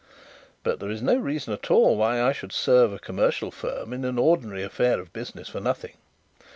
But 0.63 0.79
there 0.79 0.89
is 0.89 1.03
no 1.03 1.15
reason 1.15 1.53
at 1.53 1.69
all 1.69 1.95
why 1.95 2.23
I 2.23 2.31
should 2.31 2.51
serve 2.51 2.91
a 2.91 2.97
commercial 2.97 3.51
firm 3.51 3.93
in 3.93 4.03
an 4.03 4.17
ordinary 4.17 4.63
affair 4.63 4.99
of 4.99 5.13
business 5.13 5.47
for 5.47 5.59
nothing. 5.59 5.93